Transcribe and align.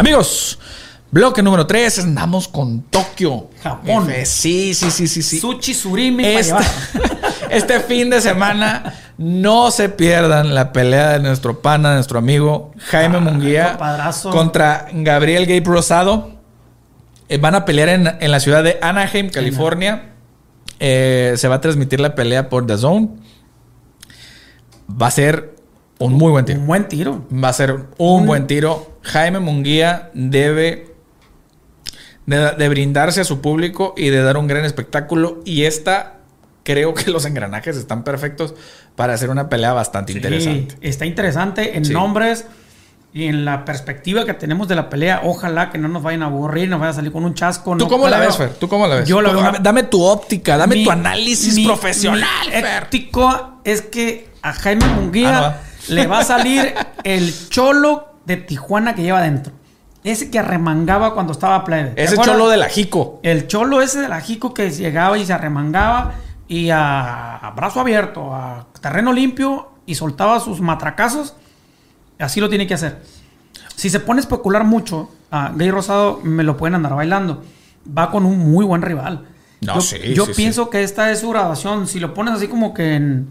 Amigos, 0.00 0.58
bloque 1.10 1.42
número 1.42 1.66
3, 1.66 1.98
andamos 1.98 2.48
con 2.48 2.84
Tokio. 2.84 3.50
Japón. 3.62 4.08
Sí, 4.24 4.72
sí, 4.72 4.90
sí, 4.90 5.06
sí, 5.06 5.20
sí. 5.20 5.38
Sushi 5.38 5.74
Surimi 5.74 6.24
Este, 6.24 6.54
este 7.50 7.80
fin 7.80 8.08
de 8.08 8.22
semana 8.22 8.94
no 9.18 9.70
se 9.70 9.90
pierdan 9.90 10.54
la 10.54 10.72
pelea 10.72 11.10
de 11.10 11.18
nuestro 11.18 11.60
pana, 11.60 11.90
de 11.90 11.94
nuestro 11.96 12.18
amigo 12.18 12.72
Jaime 12.78 13.18
Ah, 13.18 13.20
Munguía 13.20 13.78
contra 14.32 14.86
Gabriel 14.90 15.44
Gabe 15.44 15.60
Rosado. 15.66 16.30
Eh, 17.28 17.36
van 17.36 17.54
a 17.54 17.66
pelear 17.66 17.90
en, 17.90 18.10
en 18.20 18.30
la 18.30 18.40
ciudad 18.40 18.64
de 18.64 18.78
Anaheim, 18.80 19.28
California. 19.28 20.14
Eh, 20.78 21.34
se 21.36 21.46
va 21.46 21.56
a 21.56 21.60
transmitir 21.60 22.00
la 22.00 22.14
pelea 22.14 22.48
por 22.48 22.66
The 22.66 22.78
Zone. 22.78 23.10
Va 24.90 25.08
a 25.08 25.10
ser 25.10 25.56
un 25.98 26.14
muy 26.14 26.30
buen 26.30 26.46
tiro. 26.46 26.58
Un 26.58 26.66
buen 26.66 26.88
tiro. 26.88 27.26
Va 27.30 27.50
a 27.50 27.52
ser 27.52 27.80
un 27.98 28.24
buen 28.24 28.46
tiro. 28.46 28.89
Jaime 29.02 29.40
Munguía 29.40 30.10
debe 30.14 30.94
de, 32.26 32.52
de 32.52 32.68
brindarse 32.68 33.20
a 33.20 33.24
su 33.24 33.40
público 33.40 33.94
y 33.96 34.08
de 34.10 34.22
dar 34.22 34.36
un 34.36 34.46
gran 34.46 34.64
espectáculo. 34.64 35.40
Y 35.44 35.64
esta, 35.64 36.18
creo 36.64 36.94
que 36.94 37.10
los 37.10 37.24
engranajes 37.24 37.76
están 37.76 38.04
perfectos 38.04 38.54
para 38.96 39.14
hacer 39.14 39.30
una 39.30 39.48
pelea 39.48 39.72
bastante 39.72 40.12
interesante. 40.12 40.76
Está 40.80 41.06
interesante 41.06 41.76
en 41.76 41.84
Sí. 41.84 41.92
nombres 41.92 42.44
y 43.12 43.24
en 43.24 43.44
la 43.44 43.64
perspectiva 43.64 44.24
que 44.24 44.34
tenemos 44.34 44.68
de 44.68 44.76
la 44.76 44.88
pelea. 44.90 45.22
Ojalá 45.24 45.70
que 45.70 45.78
no 45.78 45.88
nos 45.88 46.02
vayan 46.02 46.22
a 46.22 46.26
aburrir, 46.26 46.68
nos 46.68 46.78
vayan 46.78 46.92
a 46.92 46.96
salir 46.96 47.10
con 47.10 47.24
un 47.24 47.34
chasco. 47.34 47.72
¿Tú 47.72 47.84
no 47.84 47.88
cómo 47.88 48.08
la 48.08 48.18
ves, 48.20 48.36
Fer? 48.36 48.50
¿Tú 48.54 48.68
cómo 48.68 48.86
la 48.86 48.96
ves? 48.96 49.08
Yo 49.08 49.20
la 49.22 49.32
veo- 49.32 49.52
Dame 49.60 49.84
tu 49.84 50.02
óptica, 50.04 50.56
dame 50.56 50.76
Mi- 50.76 50.84
tu 50.84 50.90
análisis 50.90 51.54
mi- 51.56 51.64
profesional, 51.66 52.22
mi 52.46 52.52
Fer. 52.52 52.84
ético 52.84 53.60
es 53.64 53.82
que 53.82 54.28
a 54.42 54.52
Jaime 54.52 54.86
Munguía 54.86 55.38
Ah, 55.46 55.56
no 55.88 55.94
le 55.94 56.06
va 56.06 56.20
a 56.20 56.24
salir 56.24 56.72
el 57.04 57.34
cholo 57.48 58.09
de 58.24 58.36
Tijuana 58.36 58.94
que 58.94 59.02
lleva 59.02 59.18
adentro. 59.18 59.52
Ese 60.02 60.30
que 60.30 60.38
arremangaba 60.38 61.12
cuando 61.14 61.32
estaba 61.32 61.62
plebe. 61.64 61.90
¿Te 61.90 62.04
Ese 62.04 62.14
acuerdas? 62.14 62.34
cholo 62.34 62.48
de 62.48 62.56
la 62.56 62.68
Jico. 62.68 63.20
El 63.22 63.46
cholo 63.46 63.82
ese 63.82 64.00
de 64.00 64.08
la 64.08 64.20
Jico 64.20 64.54
que 64.54 64.70
llegaba 64.70 65.18
y 65.18 65.26
se 65.26 65.32
arremangaba 65.32 66.14
y 66.48 66.70
a, 66.70 67.36
a 67.36 67.50
brazo 67.50 67.80
abierto, 67.80 68.34
a 68.34 68.66
terreno 68.80 69.12
limpio 69.12 69.68
y 69.86 69.94
soltaba 69.94 70.40
sus 70.40 70.60
matracazos. 70.60 71.34
Así 72.18 72.40
lo 72.40 72.48
tiene 72.48 72.66
que 72.66 72.74
hacer. 72.74 73.02
Si 73.76 73.90
se 73.90 74.00
pone 74.00 74.20
a 74.20 74.22
especular 74.22 74.64
mucho, 74.64 75.10
a 75.30 75.52
Gay 75.54 75.70
Rosado 75.70 76.20
me 76.22 76.44
lo 76.44 76.56
pueden 76.56 76.74
andar 76.74 76.94
bailando. 76.94 77.42
Va 77.86 78.10
con 78.10 78.24
un 78.26 78.38
muy 78.38 78.64
buen 78.64 78.82
rival. 78.82 79.26
No, 79.60 79.74
yo 79.74 79.80
sí, 79.82 79.96
yo 80.14 80.26
sí, 80.26 80.32
pienso 80.34 80.70
que 80.70 80.82
esta 80.82 81.10
es 81.10 81.20
su 81.20 81.30
grabación. 81.30 81.86
Si 81.86 82.00
lo 82.00 82.14
pones 82.14 82.34
así 82.34 82.48
como 82.48 82.72
que 82.72 82.94
en. 82.94 83.28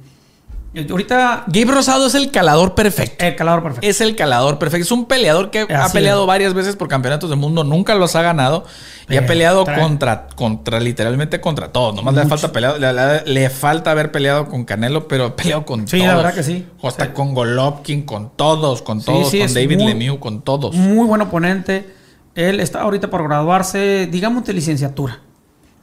Ahorita. 0.90 1.46
Gabe 1.48 1.72
Rosado 1.72 2.06
es 2.08 2.14
el 2.16 2.30
calador 2.30 2.76
perfecto. 2.76 3.26
El 3.26 3.36
calor 3.36 3.64
perfecto. 3.64 3.88
Es 3.88 4.02
el 4.02 4.16
calador 4.16 4.60
perfecto. 4.60 4.84
Es 4.84 4.92
un 4.92 5.06
peleador 5.06 5.50
que 5.50 5.62
ha 5.62 5.90
peleado 5.90 6.22
es. 6.22 6.28
varias 6.28 6.54
veces 6.54 6.76
por 6.76 6.88
campeonatos 6.88 7.30
del 7.30 7.40
mundo. 7.40 7.64
Nunca 7.64 7.96
los 7.96 8.16
ha 8.16 8.22
ganado. 8.22 8.66
Y 9.10 9.18
ha 9.18 9.26
peleado 9.26 9.66
trae- 9.66 9.80
contra, 9.82 10.28
contra, 10.36 10.80
literalmente 10.80 11.42
contra 11.42 11.72
todos. 11.72 11.96
Nomás 11.96 12.14
le 12.14 12.22
Mucho. 12.24 12.38
falta 12.38 12.54
peleado, 12.54 12.78
le, 12.78 12.94
le- 12.94 13.24
le 13.26 13.50
falta 13.50 13.90
haber 13.90 14.12
peleado 14.12 14.48
con 14.48 14.64
Canelo, 14.64 15.08
pero 15.08 15.26
ha 15.26 15.36
peleado 15.36 15.66
con 15.66 15.88
Sí, 15.88 15.98
todos. 15.98 16.08
la 16.10 16.16
verdad 16.16 16.34
que 16.36 16.44
sí. 16.44 16.68
Hasta 16.84 17.06
Sí. 17.06 17.12
con 17.16 17.34
Golovkin, 17.34 18.04
con 18.04 18.30
todos, 18.36 18.84
con 18.84 19.00
Sí, 19.00 19.08
todos, 19.08 19.30
sí, 19.32 19.40
con 19.40 19.54
David 19.56 19.78
muy- 19.80 19.88
Lemieux, 19.88 20.20
con 20.20 20.42
todos. 20.44 20.76
Muy 20.76 21.08
buen 21.08 21.22
oponente. 21.22 21.90
Él 22.36 22.60
está 22.60 22.82
ahorita 22.82 23.10
por 23.10 23.24
graduarse, 23.28 24.08
digamos, 24.12 24.46
de 24.46 24.54
licenciatura. 24.54 25.20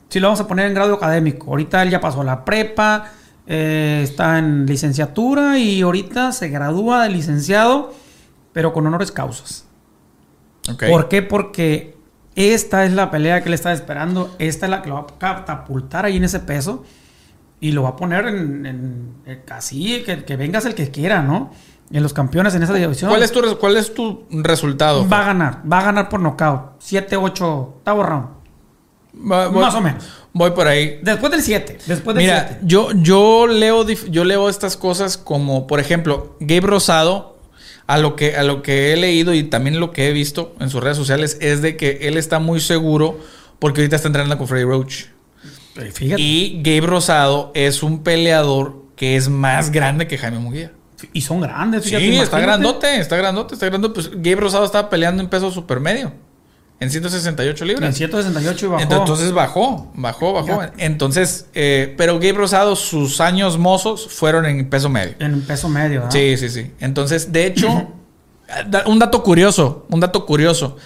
Si 0.09 0.21
lo 0.21 0.29
vamos 0.29 0.41
a 0.41 0.47
poner 0.47 0.67
en 0.69 0.75
grado 0.75 0.95
académico. 0.95 1.51
Ahorita 1.51 1.83
él 1.83 1.91
ya 1.91 2.01
pasó 2.01 2.23
la 2.23 2.45
prepa, 2.45 3.11
eh, 3.47 4.01
está 4.03 4.39
en 4.39 4.67
licenciatura 4.67 5.59
y 5.59 5.83
ahorita 5.83 6.33
se 6.33 6.49
gradúa 6.49 7.03
de 7.05 7.11
licenciado, 7.11 7.93
pero 8.53 8.73
con 8.73 8.87
honores 8.87 9.13
causas. 9.13 9.67
¿Por 10.91 11.09
qué? 11.09 11.23
Porque 11.23 11.97
esta 12.35 12.85
es 12.85 12.93
la 12.93 13.11
pelea 13.11 13.41
que 13.43 13.49
él 13.49 13.55
está 13.55 13.73
esperando. 13.73 14.35
Esta 14.39 14.67
es 14.67 14.71
la 14.71 14.83
que 14.83 14.89
lo 14.89 14.97
va 14.97 15.01
a 15.03 15.19
catapultar 15.19 16.05
ahí 16.05 16.17
en 16.17 16.25
ese 16.25 16.41
peso. 16.41 16.85
Y 17.61 17.73
lo 17.73 17.85
va 17.85 17.91
a 17.91 17.97
poner 17.97 18.27
en, 18.27 18.67
en- 18.67 19.15
en- 19.25 19.43
así, 19.51 20.03
que, 20.05 20.25
que 20.25 20.37
vengas 20.37 20.67
el 20.67 20.75
que 20.75 20.91
quiera, 20.91 21.23
¿no? 21.23 21.51
En 21.91 22.03
los 22.03 22.13
campeones 22.13 22.55
en 22.55 22.63
esa 22.65 22.75
división. 22.75 23.09
¿Cuál 23.11 23.23
es 23.23 23.33
tu, 23.33 23.59
cuál 23.59 23.77
es 23.77 23.95
tu 23.95 24.25
resultado? 24.31 25.09
Va 25.09 25.21
a 25.23 25.27
ganar, 25.27 25.63
va 25.71 25.79
a 25.79 25.83
ganar 25.85 26.09
por 26.09 26.21
nocaut. 26.21 26.73
7, 26.81 27.17
8, 27.17 27.49
octavo 27.59 28.03
round. 28.03 28.27
Voy- 29.17 29.51
Más 29.51 29.75
o 29.75 29.81
menos. 29.81 30.05
Voy 30.33 30.51
por 30.51 30.69
ahí. 30.69 30.99
Después 31.03 31.33
del 31.33 31.43
7. 31.43 31.79
Después 31.87 32.15
del 32.15 32.25
Mira, 32.25 32.45
7. 32.49 32.61
yo, 32.67 32.91
yo 32.95 33.47
leo 33.47 33.87
yo 33.89 34.25
leo 34.25 34.49
estas 34.51 34.77
cosas 34.77 35.17
como, 35.17 35.67
por 35.67 35.81
ejemplo, 35.81 36.37
Gabe 36.41 36.67
Rosado, 36.67 37.39
a 37.87 37.99
lo 37.99 38.17
que, 38.17 38.37
a 38.37 38.43
lo 38.43 38.63
que 38.63 38.93
he 38.93 38.97
leído 38.97 39.33
y 39.33 39.45
también 39.45 39.81
lo 39.81 39.93
que 39.93 40.09
he 40.09 40.13
visto 40.13 40.55
en 40.61 40.69
sus 40.69 40.83
redes 40.83 40.97
sociales, 40.99 41.39
es 41.41 41.63
de 41.63 41.77
que 41.77 42.01
él 42.03 42.17
está 42.19 42.39
muy 42.39 42.61
seguro 42.61 43.19
porque 43.59 43.81
ahorita 43.81 43.97
está 43.97 44.09
entrenando 44.09 44.37
con 44.37 44.47
Freddy 44.49 44.65
Roach. 44.65 45.05
Fíjate. 45.93 46.21
Y 46.21 46.61
Gabe 46.63 46.87
Rosado 46.87 47.53
es 47.55 47.83
un 47.83 48.03
peleador 48.03 48.83
que 48.97 49.17
es 49.17 49.29
más 49.29 49.71
grande 49.71 50.07
que 50.07 50.19
Jaime 50.19 50.39
Munguía. 50.39 50.73
Y, 51.13 51.21
son 51.21 51.41
grandes. 51.43 51.85
fíjate, 51.85 52.05
sí, 52.05 52.17
está 52.17 52.41
grandote, 52.41 52.99
está 52.99 53.17
grandote, 53.17 53.55
está 53.55 53.67
grandote. 53.67 53.95
Pues 53.95 54.11
Gabe 54.11 54.37
Rosado 54.37 54.65
estaba 54.65 54.89
peleando 54.89 55.23
en 55.23 55.29
peso 55.29 55.51
supermedio, 55.51 56.13
en 56.79 56.91
168 56.91 57.65
libras. 57.65 57.89
En 57.89 57.95
168 57.95 58.67
y 58.67 58.69
bajó. 58.69 58.83
Entonces 58.83 59.33
bajó, 59.33 59.93
bajó, 59.95 60.33
bajó. 60.35 60.63
Ya. 60.63 60.73
Entonces, 60.79 61.47
eh, 61.55 61.95
pero 61.97 62.15
Gabe 62.15 62.33
Rosado, 62.33 62.77
sus 62.77 63.21
años 63.21 63.57
mozos 63.57 64.09
fueron 64.09 64.45
en 64.45 64.69
peso 64.69 64.91
medio. 64.91 65.15
En 65.19 65.41
peso 65.43 65.69
medio. 65.69 66.05
¿ah? 66.05 66.11
Sí, 66.11 66.37
sí, 66.37 66.51
sí. 66.51 66.71
Entonces, 66.81 67.33
de 67.33 67.47
hecho, 67.47 67.69
un 68.87 68.99
dato 68.99 69.23
curioso, 69.23 69.87
un 69.89 70.01
dato 70.01 70.27
curioso. 70.27 70.77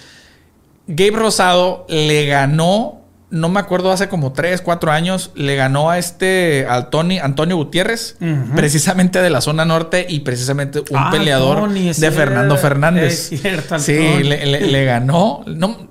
Gabe 0.87 1.11
Rosado 1.11 1.85
le 1.89 2.25
ganó, 2.25 3.00
no 3.31 3.49
me 3.49 3.59
acuerdo, 3.59 3.91
hace 3.91 4.07
como 4.09 4.33
3, 4.33 4.61
4 4.61 4.91
años, 4.91 5.31
le 5.35 5.55
ganó 5.55 5.89
a 5.89 5.97
este, 5.97 6.65
al 6.69 6.89
Tony, 6.89 7.17
Antonio 7.19 7.55
Gutiérrez, 7.55 8.17
precisamente 8.55 9.21
de 9.21 9.29
la 9.29 9.41
zona 9.41 9.65
norte 9.65 10.05
y 10.07 10.19
precisamente 10.19 10.79
un 10.81 10.85
Ah, 10.97 11.09
peleador 11.11 11.59
Tony, 11.61 11.91
de 11.93 12.11
Fernando 12.11 12.57
Fernández. 12.57 13.31
es 13.31 13.41
cierto, 13.41 13.79
sí, 13.79 13.93
le, 14.23 14.45
le- 14.45 14.67
le 14.67 14.85
ganó. 14.85 15.43
No, 15.47 15.87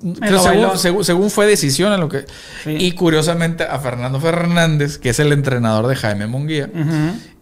lo 0.00 0.38
según, 0.40 0.78
según- 0.78 1.04
según 1.04 1.30
fue 1.30 1.46
decisión 1.46 1.92
a 1.92 1.96
lo 1.98 2.08
que. 2.08 2.24
Sí. 2.64 2.76
Y 2.78 2.92
curiosamente 2.92 3.64
a 3.64 3.78
Fernando 3.80 4.20
Fernández, 4.20 4.98
que 4.98 5.08
es 5.10 5.18
el 5.18 5.32
entrenador 5.32 5.88
de 5.88 5.96
Jaime 5.96 6.26
Munguía, 6.28 6.70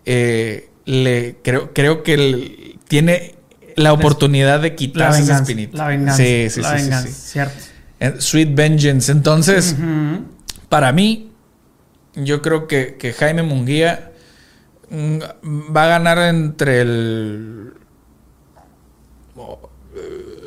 eh, 0.07 0.71
le 0.87 1.37
creo, 1.43 1.73
creo 1.75 2.03
que 2.03 2.15
él 2.15 2.79
tiene 2.89 3.35
la 3.77 3.93
oportunidad 3.93 4.61
de 4.61 4.71
La 4.71 4.77
quitarse 4.77 5.19
esa 5.23 5.33
venganza. 5.35 5.43
espinita. 5.43 5.77
La 5.79 5.89
venganza. 5.89 6.17
Sí, 6.23 6.47
sí, 6.51 6.61
la 6.61 6.71
sí, 6.71 6.77
sí, 6.79 6.83
venganza, 6.85 7.09
sí. 7.09 7.15
Cierto. 7.15 7.55
Eh, 8.01 8.15
Sweet 8.19 8.55
Vengeance. 8.55 9.11
Entonces, 9.13 9.77
para 10.69 10.93
mí, 10.93 11.31
yo 12.15 12.43
creo 12.43 12.67
que, 12.67 12.97
que 12.97 13.13
Jaime 13.13 13.43
Munguía 13.43 14.13
mm, 14.91 15.19
va 15.75 15.85
a 15.85 15.89
ganar 15.89 16.19
entre 16.19 16.81
el. 16.81 17.73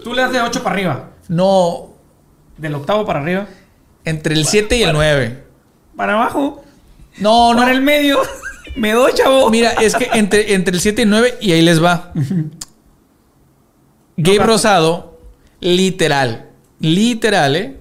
Tú 0.03 0.13
le 0.13 0.21
das 0.21 0.31
de 0.31 0.41
8 0.41 0.63
para 0.63 0.75
arriba. 0.75 1.09
No, 1.29 1.93
Del 2.57 2.75
octavo 2.75 3.05
para 3.05 3.19
arriba. 3.21 3.47
entre 4.05 4.33
el 4.35 4.45
7 4.45 4.77
y 4.77 4.83
el 4.83 4.93
9. 4.93 5.43
Para 5.95 6.13
abajo. 6.13 6.63
No, 7.19 7.53
no. 7.53 7.59
Para 7.59 7.71
el 7.71 7.81
medio. 7.81 8.19
Me 8.75 8.91
doy, 8.93 9.11
chavo. 9.13 9.49
Mira, 9.49 9.71
es 9.71 9.95
que 9.95 10.09
entre, 10.13 10.53
entre 10.53 10.73
el 10.75 10.79
7 10.81 11.01
y 11.01 11.03
el 11.03 11.09
9, 11.09 11.37
y 11.41 11.51
ahí 11.51 11.61
les 11.61 11.83
va. 11.83 12.11
Gabe 14.17 14.37
No, 14.39 14.45
Rosado, 14.45 15.19
literal, 15.59 16.46
literal. 16.79 17.77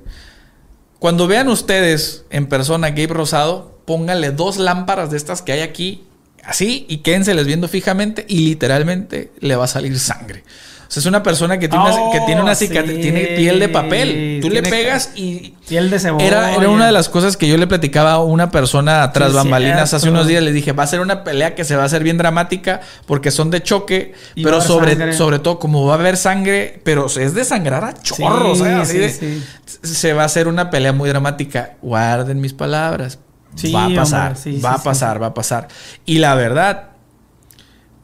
Cuando 0.98 1.26
vean 1.26 1.48
ustedes 1.48 2.24
en 2.30 2.46
persona 2.46 2.90
Gabe 2.90 3.08
Rosado, 3.08 3.80
pónganle 3.84 4.32
dos 4.32 4.56
lámparas 4.56 5.10
de 5.10 5.16
estas 5.16 5.42
que 5.42 5.52
hay 5.52 5.60
aquí, 5.60 6.04
así, 6.44 6.86
y 6.88 6.98
quédenseles 6.98 7.46
viendo 7.46 7.68
fijamente, 7.68 8.24
y 8.28 8.40
literalmente 8.40 9.32
le 9.40 9.56
va 9.56 9.64
a 9.64 9.68
salir 9.68 9.98
sangre. 9.98 10.42
O 10.88 10.90
sea, 10.90 11.00
es 11.00 11.06
una 11.06 11.22
persona 11.22 11.58
que 11.58 11.68
tiene, 11.68 11.84
una, 11.84 11.94
Oh, 11.96 12.12
que 12.12 12.20
tiene 12.20 12.40
una 12.40 12.54
cicatriz, 12.54 12.96
sí. 12.96 13.02
tiene 13.02 13.20
piel 13.36 13.58
de 13.58 13.68
papel. 13.68 14.38
Tú 14.40 14.48
le 14.50 14.62
pegas 14.62 15.10
y 15.16 15.54
Piel 15.68 15.90
de 15.90 15.98
cebolla. 15.98 16.24
era, 16.26 16.54
era 16.54 16.68
una 16.68 16.86
de 16.86 16.92
las 16.92 17.08
cosas 17.08 17.36
que 17.36 17.48
yo 17.48 17.56
le 17.56 17.66
platicaba 17.66 18.12
a 18.12 18.22
una 18.22 18.50
persona 18.52 19.10
tras 19.12 19.30
Sí, 19.30 19.36
bambalinas 19.36 19.92
hace 19.92 20.08
unos 20.08 20.28
días. 20.28 20.42
Le 20.44 20.52
dije, 20.52 20.70
va 20.72 20.84
a 20.84 20.86
ser 20.86 21.00
una 21.00 21.24
pelea 21.24 21.56
que 21.56 21.64
se 21.64 21.74
va 21.74 21.82
a 21.82 21.86
hacer 21.86 22.04
bien 22.04 22.18
dramática 22.18 22.82
porque 23.06 23.32
son 23.32 23.50
de 23.50 23.62
choque, 23.64 24.14
Y 24.36 24.44
pero 24.44 24.60
sobre, 24.60 24.92
sangre. 24.94 25.12
sobre 25.12 25.38
todo 25.40 25.58
como 25.58 25.84
va 25.86 25.94
a 25.94 25.98
haber 25.98 26.16
sangre, 26.16 26.80
pero 26.84 27.06
es 27.06 27.34
de 27.34 27.44
sangrar 27.44 27.84
a 27.84 27.94
chorros. 27.94 28.58
Sí, 28.58 28.64
¿eh? 28.64 28.72
Así 28.74 28.92
sí, 28.92 28.98
de- 28.98 29.10
sí. 29.10 29.44
Se 29.82 30.12
va 30.12 30.22
a 30.22 30.26
hacer 30.26 30.46
una 30.46 30.70
pelea 30.70 30.92
muy 30.92 31.08
dramática. 31.08 31.74
Guarden 31.82 32.40
mis 32.40 32.52
palabras. 32.52 33.18
Sí, 33.56 33.72
va 33.72 33.86
a 33.86 33.88
pasar, 33.94 34.34
hombre, 34.36 34.60
va 34.60 34.74
a 34.74 34.82
pasar, 34.82 35.20
va 35.22 35.26
a 35.28 35.34
pasar. 35.34 35.66
Y 36.04 36.18
la 36.18 36.34
verdad, 36.34 36.90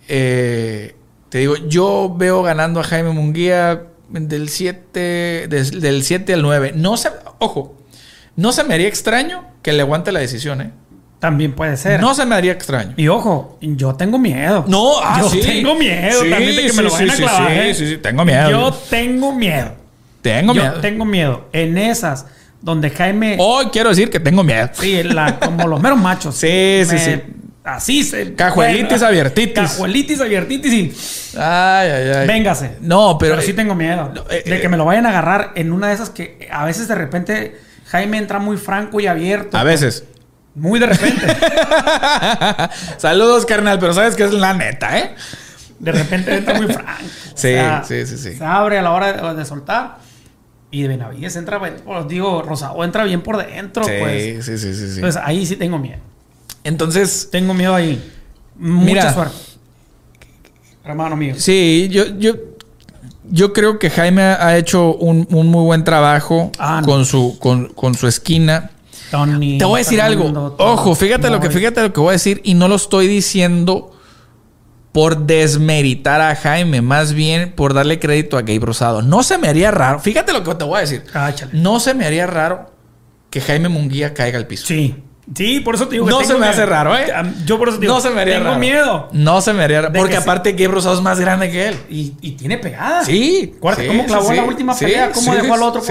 eh, 0.09 0.97
te 1.33 1.39
digo, 1.39 1.57
yo 1.67 2.15
veo 2.15 2.43
ganando 2.43 2.81
a 2.81 2.83
Jaime 2.85 3.09
Munguía 3.09 3.85
del 4.11 4.51
7, 4.51 5.47
des- 5.49 5.81
del 5.81 6.03
7 6.05 6.35
al 6.35 6.43
9. 6.43 6.73
No 6.77 6.99
se, 6.99 7.09
ojo, 7.39 7.75
no 8.37 8.53
se 8.53 8.65
me 8.65 8.75
haría 8.75 8.87
extraño 8.87 9.47
que 9.63 9.73
le 9.73 9.81
aguante 9.81 10.13
la 10.13 10.21
decisión, 10.21 10.61
¿eh? 10.61 10.73
También 11.21 11.53
puede 11.55 11.79
ser. 11.79 12.03
No 12.03 12.15
se 12.15 12.27
me 12.27 12.35
haría 12.35 12.53
extraño. 12.53 12.93
Y 12.99 13.09
ojo, 13.09 13.57
yo 13.63 13.95
tengo 13.95 14.19
miedo. 14.19 14.67
No, 14.69 14.93
ah, 15.03 15.21
yo 15.23 15.31
sí. 15.31 15.41
tengo 15.41 15.75
miedo 15.75 16.23
Sí, 16.23 16.29
también 16.29 16.55
de 16.57 16.63
que 16.65 16.69
sí, 16.69 16.77
me 16.77 16.83
lo 16.83 16.91
vayan 16.91 17.11
a 17.11 17.15
clavar. 17.15 17.51
sí, 17.51 17.59
¿eh? 17.59 17.75
sí, 17.75 17.89
sí, 17.89 17.97
tengo 17.97 18.25
miedo. 18.27 18.51
Yo 18.51 18.71
tengo 18.91 19.33
miedo. 19.33 19.73
Tengo 20.21 20.53
yo 20.53 20.61
miedo. 20.63 20.81
tengo 20.83 21.05
miedo. 21.07 21.49
En 21.55 21.79
esas, 21.79 22.27
donde 22.61 22.91
Jaime. 22.91 23.37
Hoy 23.41 23.67
quiero 23.73 23.89
decir 23.89 24.11
que 24.11 24.21
tengo 24.21 24.45
miedo. 24.45 24.69
Sí, 24.75 25.03
la- 25.03 25.41
como 25.41 25.67
los 25.67 25.81
meros 25.81 25.99
machos. 25.99 26.35
Sí, 26.43 26.83
sí, 26.85 26.93
Me- 26.93 26.99
sí. 26.99 27.23
Así 27.65 28.03
se. 28.03 28.35
Cajuelitis 28.35 28.89
Bueno, 28.89 29.07
abiertitis. 29.07 29.55
Cajuelitis 29.55 30.21
abiertitis 30.21 30.73
y. 30.73 31.37
Ay, 31.39 31.91
ay, 31.91 32.09
ay. 32.17 32.27
Véngase. 32.27 32.77
No, 32.81 33.17
pero. 33.19 33.35
Pero, 33.35 33.47
sí 33.47 33.53
tengo 33.53 33.75
miedo. 33.75 34.11
no, 34.15 34.23
eh, 34.31 34.43
de 34.45 34.57
eh, 34.57 34.61
que 34.61 34.69
me 34.69 34.77
lo 34.77 34.85
vayan 34.85 35.07
a 35.07 35.11
agarrar 35.11 35.53
en 35.55 35.73
una 35.73 35.89
de 35.89 35.95
esas 35.95 36.11
que 36.11 36.49
a 36.51 36.65
veces 36.65 36.89
de 36.89 36.95
repente 36.97 37.57
Jaime 37.87 38.19
entra 38.19 38.39
muy 38.41 38.57
franco 38.57 38.99
y 39.01 39.07
abierto. 39.07 39.57
A 39.57 39.63
veces. 39.65 40.05
Muy 40.55 40.81
de 40.81 40.87
repente. 40.87 41.27
Saludos, 42.99 43.47
carnal, 43.47 43.79
pero 43.79 43.95
sabes 43.95 44.17
que 44.17 44.25
es 44.25 44.33
la 44.33 44.53
neta, 44.55 44.99
¿eh? 44.99 45.15
De 45.79 45.93
repente 45.93 46.35
entra 46.35 46.55
muy 46.55 46.67
franco. 46.67 46.91
O 47.33 47.35
Sí, 47.35 47.57
sí, 47.85 48.07
sí, 48.07 48.19
sí. 48.19 48.37
Se 48.37 48.45
abre 48.45 48.79
a 48.79 48.83
la 48.83 48.93
hora 48.93 49.13
de, 49.13 49.35
de 49.35 49.45
soltar. 49.47 49.97
Y 50.71 50.83
de 50.83 50.89
Benavides 50.89 51.37
entra, 51.37 51.59
pues, 51.59 51.73
digo, 52.09 52.43
Rosado 52.43 52.83
entra 52.85 53.05
bien 53.05 53.23
por 53.23 53.37
dentro, 53.45 53.85
Sí, 53.85 53.93
pues. 53.99 54.45
sí, 54.45 54.59
sí, 54.59 54.75
sí, 54.75 54.87
sí. 54.89 54.95
Entonces 54.97 55.21
ahí 55.25 55.45
sí 55.47 55.57
tengo 55.57 55.79
miedo. 55.79 56.01
Entonces, 56.65 57.29
Tengo 57.31 57.55
miedo 57.55 57.75
ahí. 57.75 58.03
Mucha 58.57 58.85
Mira. 58.85 59.15
suerte. 59.15 59.37
Hermano 60.85 61.17
mío. 61.17 61.35
sí, 61.39 61.89
yo, 61.93 62.07
yo, 62.19 62.35
yo 63.31 63.53
creo 63.53 63.79
que 63.79 63.89
Jaime 63.89 64.23
ha 64.23 64.57
hecho 64.57 64.95
un, 64.97 65.27
un 65.31 65.47
muy 65.47 65.63
buen 65.65 65.85
trabajo 65.85 66.51
Ah, 66.59 66.81
no. 66.81 66.87
con, 66.87 67.05
su, 67.07 67.39
con, 67.39 67.69
con 67.69 67.95
su 67.95 68.09
esquina. 68.09 68.71
Tony, 69.11 69.59
Te 69.59 69.65
voy 69.65 69.77
a 69.77 69.85
decir 69.85 70.01
Fernando, 70.01 70.27
algo. 70.41 70.51
Tony, 70.53 70.71
Ojo, 70.73 70.95
fíjate 70.95 71.31
lo 71.31 71.39
que 71.39 71.51
fíjate 71.51 71.83
lo 71.83 71.93
que 71.93 72.01
voy 72.01 72.09
a 72.09 72.13
decir 72.13 72.41
y 72.45 72.55
no 72.55 72.67
lo 72.67 72.75
estoy 72.77 73.07
diciendo 73.07 73.93
por 74.91 75.25
desmeritar 75.27 76.21
a 76.21 76.35
Jaime, 76.35 76.83
más 76.83 77.13
bien 77.13 77.53
por 77.53 77.75
darle 77.75 77.99
crédito 78.01 78.37
a 78.37 78.43
Gabe 78.43 78.59
Rosado. 78.61 79.03
No 79.03 79.23
se 79.23 79.39
me 79.39 79.49
haría 79.49 79.71
raro. 79.71 80.01
Fíjate 80.01 80.33
lo 80.33 80.43
que 80.43 80.55
te 80.55 80.65
voy 80.65 80.79
a 80.79 80.81
decir. 80.81 81.05
Cáchale. 81.05 81.53
No 81.55 81.79
se 81.79 81.95
me 81.95 82.05
haría 82.07 82.27
raro 82.27 82.73
que 83.31 83.41
Jaime 83.41 83.69
Munguía 83.69 84.15
caiga 84.15 84.37
al 84.39 84.47
piso. 84.47 84.67
Sí. 84.67 84.97
Sí, 85.37 85.61
por 85.61 85.77
eso 85.77 85.87
te 85.87 85.93
digo 85.93 86.07
que 86.07 86.11
No 86.11 86.25
se 86.25 86.35
me 86.35 86.47
hace 86.47 86.67
raro, 86.67 86.97
¿eh? 86.97 87.07
Yo 87.47 87.59
por 87.59 87.69
eso 87.69 87.79
te 87.79 87.83
digo, 87.83 87.95
no 87.95 88.01
se 88.01 88.11
me 88.11 88.21
haría 88.21 88.35
tengo 88.35 88.49
raro. 88.49 88.59
miedo. 88.59 89.09
No 89.13 89.41
se 89.41 89.53
me 89.53 89.63
haría 89.63 89.83
raro. 89.83 89.95
Porque 89.95 90.13
que 90.13 90.17
aparte 90.17 90.53
Gabe 90.53 90.69
Rosado 90.69 90.97
es 90.97 91.01
más 91.01 91.21
grande 91.21 91.51
que 91.51 91.69
él. 91.69 91.77
Y, 91.89 92.15
y 92.21 92.33
tiene 92.33 92.59
pegada. 92.59 93.05
Sí. 93.05 93.55
Cómo 93.61 94.05
clavó 94.07 94.31
sí, 94.31 94.37
la 94.37 94.45
última 94.45 94.75
Sí, 94.75 94.85
pelea, 94.87 95.13
cómo 95.13 95.35
dejó 95.35 95.55
al 95.55 95.63
otro. 95.63 95.83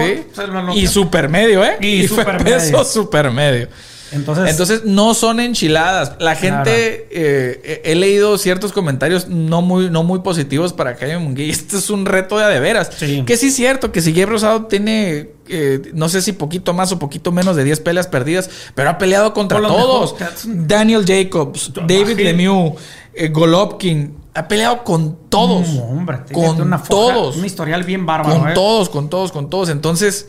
Y 0.74 0.86
super 0.86 1.28
medio, 1.28 1.64
¿eh? 1.64 1.76
Y 1.80 2.08
fue 2.08 2.18
supermedio. 2.24 2.56
peso 2.58 2.84
super 2.84 3.30
medio. 3.30 3.68
Entonces, 4.12 4.50
Entonces 4.50 4.84
no 4.84 5.14
son 5.14 5.40
enchiladas. 5.40 6.12
La 6.18 6.36
gente, 6.36 7.08
eh, 7.10 7.80
he 7.84 7.94
leído 7.94 8.36
ciertos 8.36 8.72
comentarios 8.72 9.28
no 9.28 9.62
muy, 9.62 9.88
no 9.88 10.02
muy 10.02 10.20
positivos 10.20 10.74
para 10.74 10.94
Jaime 10.96 11.18
Munguía. 11.18 11.46
Este 11.50 11.78
es 11.78 11.88
un 11.88 12.04
reto 12.04 12.36
de 12.36 12.44
a 12.44 12.48
de 12.48 12.60
veras. 12.60 12.90
Sí. 12.96 13.24
Que 13.26 13.38
sí 13.38 13.46
es 13.48 13.56
cierto 13.56 13.90
que 13.90 14.02
si 14.02 14.12
Gabe 14.12 14.26
Rosado 14.26 14.66
tiene, 14.66 15.30
eh, 15.54 15.90
no 15.92 16.08
sé 16.08 16.22
si 16.22 16.32
poquito 16.32 16.72
más 16.72 16.92
o 16.92 16.98
poquito 16.98 17.30
menos 17.30 17.56
de 17.56 17.64
10 17.64 17.80
peleas 17.80 18.06
perdidas, 18.06 18.48
pero 18.74 18.88
ha 18.88 18.96
peleado 18.96 19.34
contra 19.34 19.60
todos. 19.60 20.16
Daniel 20.46 21.04
Jacobs, 21.06 21.72
David. 21.74 22.18
Lemieux, 22.18 22.74
eh, 23.12 23.28
Golovkin. 23.28 24.16
Ha 24.34 24.48
peleado 24.48 24.82
con 24.82 25.28
todos. 25.28 25.68
No, 25.74 25.82
hombre, 25.82 26.20
con 26.32 26.58
una 26.58 26.78
foja, 26.78 26.88
todos. 26.88 27.36
Un 27.36 27.44
historial 27.44 27.84
bien 27.84 28.06
bárbaro. 28.06 28.38
Con 28.38 28.48
¿eh? 28.48 28.54
todos, 28.54 28.88
con 28.88 29.10
todos, 29.10 29.30
con 29.30 29.50
todos. 29.50 29.68
Entonces, 29.68 30.26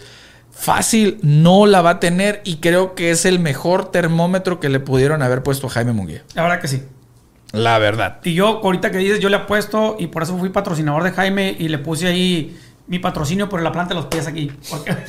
fácil 0.52 1.20
no 1.22 1.66
la 1.66 1.82
va 1.82 1.92
a 1.92 2.00
tener 2.02 2.42
y 2.44 2.58
creo 2.58 2.96
que 2.96 3.12
es 3.12 3.24
el 3.24 3.40
mejor 3.40 3.92
termómetro 3.92 4.60
que 4.60 4.68
le 4.68 4.82
pudieron 4.82 5.22
haber 5.22 5.42
puesto 5.42 5.68
a 5.68 5.70
Jaime 5.70 5.94
Munguía. 5.94 6.24
La 6.34 6.44
verdad 6.44 6.60
que 6.60 6.68
sí. 6.68 6.84
La 7.54 7.80
verdad. 7.80 8.20
Y 8.26 8.34
yo, 8.34 8.60
ahorita 8.62 8.92
que 8.92 8.98
dices, 8.98 9.22
yo 9.22 9.30
le 9.30 9.38
apuesto 9.38 9.96
y 9.98 10.08
por 10.08 10.24
eso 10.24 10.38
fui 10.38 10.50
patrocinador 10.50 11.04
de 11.04 11.12
Jaime 11.12 11.56
y 11.58 11.70
le 11.70 11.78
puse 11.78 12.08
ahí 12.08 12.58
mi 12.88 13.00
patrocinio 13.00 13.48
por 13.50 13.62
la 13.62 13.72
planta 13.72 13.94
de 13.94 14.02
los 14.02 14.06
pies 14.08 14.28
aquí. 14.28 14.52
Porque- 14.70 14.96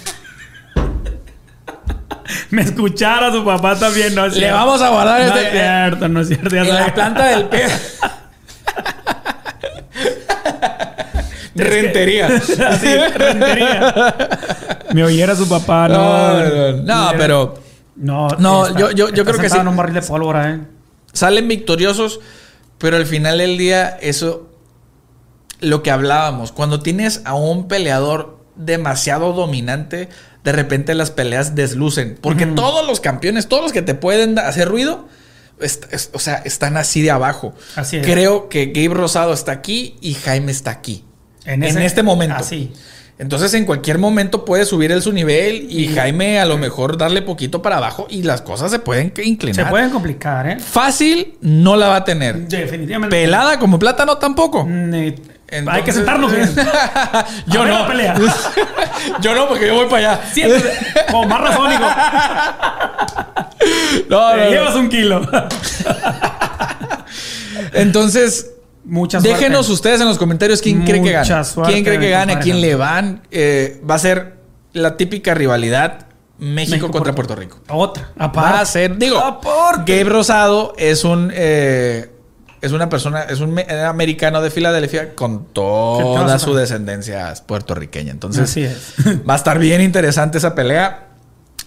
Me 2.50 2.62
escuchara 2.62 3.30
su 3.32 3.44
papá 3.44 3.78
también, 3.78 4.14
¿no? 4.14 4.24
es 4.24 4.34
Le 4.34 4.40
cierto. 4.40 4.56
vamos 4.56 4.80
a 4.82 4.88
guardar 4.90 5.20
No 5.20 5.26
este- 5.26 5.46
es 5.46 5.52
cierto, 5.52 6.08
no 6.08 6.20
es 6.20 6.28
cierto. 6.28 6.56
En 6.56 6.74
la 6.74 6.94
planta 6.94 7.26
del 7.28 7.44
pie. 7.48 7.66
Rentería. 11.54 12.26
Así, 12.68 12.96
rentería. 13.14 14.16
Me 14.92 15.04
oyera 15.04 15.36
su 15.36 15.48
papá, 15.48 15.88
no. 15.88 16.82
No, 16.82 16.82
no, 16.82 17.12
pero 17.16 17.54
No, 17.96 18.28
No, 18.38 18.66
está- 18.66 18.78
yo- 18.80 18.90
yo- 18.90 19.08
yo 19.10 19.24
creo 19.24 19.38
que 19.38 19.48
sí. 19.48 19.56
en 19.58 19.68
un 19.68 19.76
barril 19.76 19.94
de 19.94 20.02
pólvora, 20.02 20.50
¿eh? 20.50 20.60
salen 21.12 21.46
victoriosos, 21.46 22.18
pero 22.78 22.96
al 22.96 23.06
final 23.06 23.38
del 23.38 23.56
día, 23.56 23.96
eso, 24.00 24.48
lo 25.60 25.82
que 25.82 25.90
hablábamos, 25.90 26.52
cuando 26.52 26.80
tienes 26.80 27.22
a 27.24 27.34
un 27.34 27.68
peleador 27.68 28.38
demasiado 28.56 29.32
dominante, 29.32 30.08
de 30.44 30.52
repente 30.52 30.94
las 30.94 31.10
peleas 31.10 31.54
deslucen, 31.54 32.18
porque 32.20 32.46
todos 32.46 32.86
los 32.86 33.00
campeones, 33.00 33.48
todos 33.48 33.62
los 33.62 33.72
que 33.72 33.82
te 33.82 33.94
pueden 33.94 34.38
hacer 34.38 34.68
ruido, 34.68 35.08
es- 35.60 36.10
o 36.12 36.18
sea, 36.18 36.36
están 36.44 36.76
así 36.76 37.00
de 37.02 37.10
abajo. 37.10 37.54
Así 37.76 37.96
es. 37.96 38.06
Creo 38.06 38.48
que 38.48 38.66
Gabe 38.66 38.94
Rosado 38.94 39.32
está 39.32 39.52
aquí 39.52 39.96
y 40.00 40.14
Jaime 40.14 40.52
está 40.52 40.70
aquí. 40.72 41.04
En, 41.44 41.62
ese- 41.62 41.84
este 41.84 42.02
momento. 42.02 42.36
Así. 42.36 42.72
Entonces, 43.16 43.54
en 43.54 43.64
cualquier 43.64 43.98
momento 43.98 44.44
puede 44.44 44.64
subir 44.64 44.90
él 44.90 45.00
su 45.00 45.12
nivel 45.12 45.68
y 45.70 45.86
Jaime 45.94 46.40
a 46.40 46.44
lo 46.46 46.58
mejor 46.58 46.98
darle 46.98 47.22
poquito 47.22 47.62
para 47.62 47.76
abajo 47.76 48.08
y 48.10 48.24
las 48.24 48.42
cosas 48.42 48.72
se 48.72 48.80
pueden 48.80 49.12
inclinar. 49.24 49.66
Se 49.66 49.70
pueden 49.70 49.90
complicar, 49.90 50.48
¿eh? 50.48 50.58
Fácil 50.58 51.34
no 51.40 51.76
la 51.76 51.86
va 51.88 51.96
a 51.96 52.04
tener. 52.04 52.48
Definitivamente. 52.48 53.14
Pelada 53.14 53.60
como 53.60 53.78
plátano 53.78 54.18
tampoco. 54.18 54.66
Eh, 55.48 55.58
Entonces- 55.58 55.78
Hay 55.78 55.84
que 55.84 55.92
sentarnos 55.92 56.32
bien. 56.32 56.54
yo 57.46 57.62
A 57.62 57.66
no. 57.66 57.78
la 57.80 57.86
pelea. 57.86 58.14
yo 59.20 59.34
no, 59.34 59.48
porque 59.48 59.66
yo 59.66 59.74
voy 59.74 59.86
para 59.86 60.12
allá. 60.12 60.20
Siempre, 60.32 60.62
con 61.10 61.28
más 61.28 61.40
razón, 61.40 61.72
hijo. 61.72 61.84
No, 64.10 64.30
Te 64.32 64.36
no, 64.36 64.44
no. 64.44 64.50
llevas 64.50 64.74
un 64.74 64.88
kilo. 64.90 65.22
Entonces, 67.72 68.50
Muchas 68.84 69.22
déjenos 69.22 69.70
ustedes 69.70 70.00
en 70.02 70.08
los 70.08 70.18
comentarios 70.18 70.60
quién 70.60 70.84
cree 70.84 71.02
que 71.02 71.24
suerte, 71.24 71.72
¿Quién 71.72 71.84
cree 71.84 71.98
que 71.98 72.04
mi 72.06 72.10
gane? 72.10 72.32
¿A 72.32 72.36
compadre. 72.36 72.42
quién 72.42 72.60
le 72.60 72.74
van? 72.74 73.22
Eh, 73.30 73.80
va 73.88 73.94
a 73.94 73.98
ser 73.98 74.34
la 74.74 74.98
típica 74.98 75.32
rivalidad 75.32 76.00
México, 76.38 76.72
México, 76.72 76.90
contra 76.90 77.14
Puerto- 77.14 77.34
Puerto 77.34 77.56
Rico. 77.56 77.74
Otra. 77.74 78.10
Va 78.20 78.24
a 78.24 78.28
Aparte. 78.28 78.66
ser, 78.66 78.98
digo, 78.98 79.18
Aparte. 79.18 79.90
Gabe 79.90 80.10
Rosado 80.10 80.74
es 80.76 81.04
un 81.04 81.30
eh, 81.34 82.10
es 82.64 82.72
una 82.72 82.88
persona, 82.88 83.22
es 83.22 83.40
un 83.40 83.52
me- 83.52 83.66
americano 83.84 84.40
de 84.40 84.50
Filadelfia 84.50 85.14
con 85.14 85.40
¿Qué 85.40 85.44
te 85.44 85.52
toda 85.52 86.38
su 86.38 86.54
descendencia 86.54 87.32
puertorriqueña. 87.46 88.10
Entonces, 88.10 88.42
Así 88.44 88.62
es. 88.62 88.94
va 89.28 89.34
a 89.34 89.36
estar 89.36 89.58
bien 89.58 89.80
interesante 89.80 90.38
esa 90.38 90.54
pelea. 90.54 91.08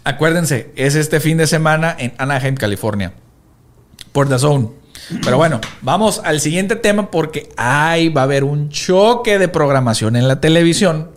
Acuérdense, 0.03 0.71
es 0.75 0.95
este 0.95 1.19
fin 1.19 1.37
de 1.37 1.47
semana 1.47 1.95
en 1.99 2.13
Anaheim, 2.17 2.55
California. 2.55 3.13
Por 4.11 4.27
The 4.29 4.39
Zone. 4.39 4.69
Pero 5.23 5.37
bueno, 5.37 5.61
vamos 5.81 6.21
al 6.23 6.39
siguiente 6.41 6.75
tema 6.75 7.11
porque 7.11 7.49
ahí 7.55 8.09
va 8.09 8.21
a 8.21 8.23
haber 8.23 8.43
un 8.43 8.69
choque 8.69 9.37
de 9.39 9.47
programación 9.47 10.15
en 10.15 10.27
la 10.27 10.41
televisión 10.41 11.11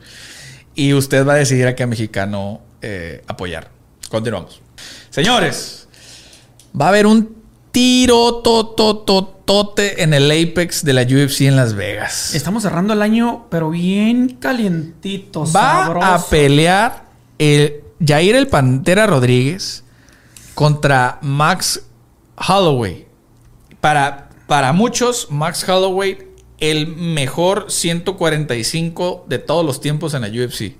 y 0.75 0.93
usted 0.93 1.27
va 1.27 1.33
a 1.33 1.37
decidir 1.37 1.67
a 1.67 1.75
qué 1.75 1.87
mexicano 1.87 2.61
eh, 2.83 3.23
apoyar. 3.27 3.71
Continuamos. 4.09 4.61
Señores, 5.11 5.89
va 6.79 6.87
a 6.87 6.89
haber 6.91 7.07
un 7.07 7.40
tiro 7.73 8.37
totototote 8.37 10.03
en 10.03 10.15
el 10.15 10.31
Apex 10.31 10.85
de 10.85 10.93
la 10.93 11.03
UFC 11.03 11.43
en 11.43 11.57
Las 11.57 11.75
Vegas. 11.75 12.35
Estamos 12.35 12.63
cerrando 12.63 12.93
el 12.93 13.03
año, 13.03 13.47
pero 13.51 13.71
bien 13.71 14.37
calientito, 14.41 15.41
Va 15.43 15.85
sabroso. 15.85 16.07
a 16.07 16.27
pelear 16.29 17.05
el 17.39 17.83
Jair 18.05 18.37
el 18.37 18.47
Pantera 18.49 19.07
Rodríguez 19.07 19.85
contra 20.55 21.19
Max 21.23 21.83
Holloway. 22.37 23.07
Para, 23.81 24.29
para 24.47 24.73
muchos, 24.73 25.29
Max 25.31 25.67
Holloway, 25.69 26.19
el 26.59 26.89
mejor 26.89 27.67
145 27.69 29.25
de 29.29 29.39
todos 29.39 29.65
los 29.65 29.81
tiempos 29.81 30.15
en 30.15 30.23
la 30.23 30.29
UFC. 30.29 30.77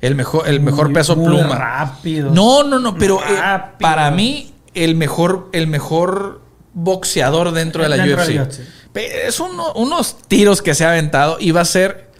El 0.00 0.14
mejor, 0.16 0.48
el 0.48 0.60
mejor 0.60 0.86
Muy- 0.86 0.94
peso 0.94 1.16
muy 1.16 1.26
pluma. 1.26 1.54
rápido. 1.56 2.30
No, 2.30 2.62
no, 2.62 2.78
no, 2.78 2.94
pero 2.96 3.20
eh, 3.20 3.60
para 3.80 4.10
mí, 4.10 4.52
el 4.74 4.94
mejor, 4.94 5.48
el 5.52 5.66
mejor 5.66 6.40
boxeador 6.72 7.52
dentro 7.52 7.82
de 7.82 7.88
la 7.88 7.96
Dentro 7.96 8.16
UFC. 8.22 8.28
de 8.28 8.34
la 8.34 8.42
UFC. 8.44 8.60
Pe- 8.92 9.26
Es 9.28 9.40
uno- 9.40 9.72
unos 9.74 10.16
tiros 10.28 10.62
que 10.62 10.74
se 10.74 10.84
ha 10.84 10.90
aventado 10.90 11.36
y 11.40 11.50
va 11.52 11.60
a 11.62 11.64
ser 11.64 12.10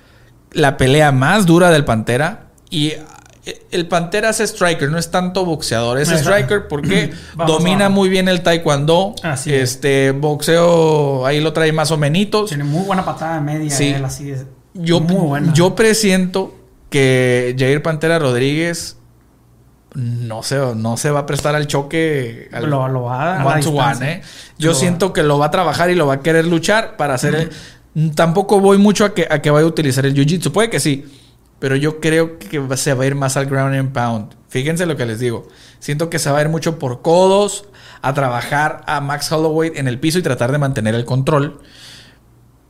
la 0.53 0.77
pelea 0.77 1.13
más 1.13 1.47
dura 1.47 1.71
del 1.71 1.85
Pantera. 1.85 2.47
Y 2.71 2.89
eh, 3.47 3.63
el 3.73 3.87
Pantera 3.89 4.31
es 4.31 4.41
striker, 4.41 4.91
no 4.91 4.99
es 4.99 5.11
tanto 5.11 5.45
boxeador, 5.45 5.99
es 5.99 6.09
Exacto. 6.11 6.31
striker 6.31 6.69
porque 6.69 7.13
Vamos 7.35 7.53
domina 7.59 7.89
muy 7.89 8.09
bien 8.09 8.29
el 8.29 8.43
taekwondo. 8.43 9.15
Así 9.23 9.53
es. 9.53 9.73
este 9.73 10.13
boxeo 10.13 11.27
ahí 11.27 11.41
lo 11.41 11.53
trae 11.53 11.73
más 11.73 11.91
o 11.91 11.97
menos. 11.97 12.47
Tiene 12.49 12.65
muy 12.65 12.85
buena 12.85 13.05
patada 13.05 13.41
media. 13.41 13.71
Sí. 13.71 13.89
él, 13.91 14.05
así 14.05 14.31
es. 14.31 14.45
Yo, 14.75 15.01
muy 15.01 15.27
buena. 15.27 15.53
yo 15.53 15.75
presiento 15.77 16.55
que 16.91 17.55
Jair 17.59 17.83
Pantera 17.83 18.19
Rodríguez 18.19 18.97
no 19.95 20.43
se, 20.43 20.57
no 20.75 20.97
se 20.97 21.11
va 21.11 21.21
a 21.21 21.27
prestar 21.27 21.55
al 21.55 21.67
choque 21.67 22.49
al 22.53 22.69
Lo, 22.69 22.89
lo 22.89 23.03
va 23.05 23.41
a 23.41 23.47
one 23.47 23.63
to 23.63 23.71
distancia. 23.71 24.07
one, 24.07 24.13
¿eh? 24.15 24.23
Yo 24.59 24.71
Lo 24.71 24.75
va- 24.75 24.81
siento 24.81 25.13
que 25.13 25.23
lo 25.23 25.39
va 25.39 25.47
a 25.47 25.51
trabajar 25.51 25.91
y 25.91 25.95
lo 25.95 26.07
va 26.07 26.15
a 26.15 26.21
querer 26.21 26.47
luchar 26.47 26.97
para 26.97 27.15
hacer 27.15 27.35
el- 27.95 28.13
Tampoco 28.17 28.59
voy 28.59 28.77
mucho 28.79 29.05
a 29.05 29.15
que, 29.15 29.27
a 29.31 29.41
que 29.41 29.51
vaya 29.51 29.65
a 29.65 29.69
utilizar 29.69 30.05
el 30.05 30.15
jiu-jitsu. 30.15 30.51
Puede 30.51 30.69
que 30.69 30.81
sí. 30.81 31.05
Pero 31.61 31.77
yo 31.77 32.01
creo 32.01 32.39
que 32.41 32.61
se 32.77 32.93
va 32.93 33.05
a 33.05 33.07
ir 33.07 33.15
más 33.15 33.37
al 33.37 33.47
ground 33.47 33.77
and 33.77 33.93
pound. 33.93 34.35
Fíjense 34.49 34.85
lo 34.85 34.97
que 34.97 35.07
les 35.07 35.21
digo. 35.21 35.47
Siento 35.79 36.11
que 36.11 36.19
se 36.19 36.29
va 36.31 36.39
a 36.39 36.43
ir 36.43 36.49
mucho 36.49 36.79
por 36.81 37.03
codos, 37.03 37.67
a 38.03 38.13
trabajar 38.13 38.83
a 38.89 39.01
Max 39.01 39.31
Holloway 39.31 39.73
en 39.77 39.87
el 39.87 40.01
piso 40.01 40.19
y 40.19 40.23
tratar 40.23 40.51
de 40.51 40.59
mantener 40.59 40.95
el 40.97 41.05
control. 41.05 41.61